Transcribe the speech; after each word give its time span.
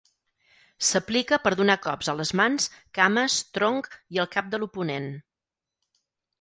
S'aplica 0.87 1.37
per 1.43 1.51
donar 1.59 1.75
cops 1.83 2.09
a 2.15 2.15
les 2.23 2.33
mans, 2.41 2.67
cames, 3.01 3.37
tronc 3.59 3.93
i 4.17 4.25
al 4.25 4.33
cap 4.35 4.53
de 4.57 4.63
l'oponent. 4.65 5.09